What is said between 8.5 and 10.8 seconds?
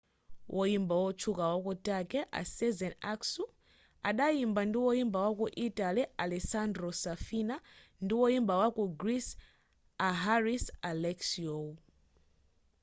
waku greece a haris